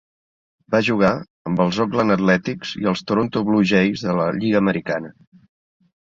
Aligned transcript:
Va 0.75 0.79
jugar 0.85 1.11
amb 1.49 1.61
els 1.65 1.77
Oakland 1.85 2.13
Athletics 2.15 2.73
i 2.81 2.89
els 2.93 3.05
Toronto 3.11 3.45
Blue 3.51 3.69
Jays 3.75 4.09
de 4.09 4.19
la 4.23 4.27
lliga 4.41 4.61
americana. 4.67 5.15